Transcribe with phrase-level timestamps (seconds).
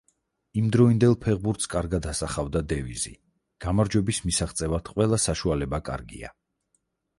[0.59, 3.13] იმდროინდელ ფეხბურთს კარგად ასახავდა დევიზი:
[3.67, 6.35] „გამარჯვების მისაღწევად ყველა საშუალება კარგია“.